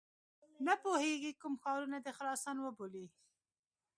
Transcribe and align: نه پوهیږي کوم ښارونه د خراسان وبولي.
نه 0.65 0.73
پوهیږي 0.83 1.31
کوم 1.41 1.53
ښارونه 1.61 1.97
د 2.01 2.07
خراسان 2.17 2.57
وبولي. 2.61 3.05